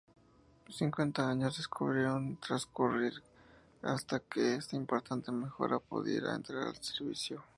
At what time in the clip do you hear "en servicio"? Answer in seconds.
6.73-7.43